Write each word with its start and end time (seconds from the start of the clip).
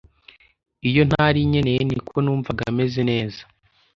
iyo 0.89 1.01
ntari 1.09 1.39
nkeneye, 1.49 1.81
niko 1.85 2.15
numvaga 2.23 2.63
meze 2.77 3.01
neza. 3.11 3.41